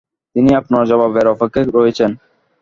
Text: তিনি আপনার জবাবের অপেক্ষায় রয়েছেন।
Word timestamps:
তিনি 0.35 0.49
আপনার 0.59 0.83
জবাবের 0.91 1.25
অপেক্ষায় 1.33 1.67
রয়েছেন। 1.77 2.11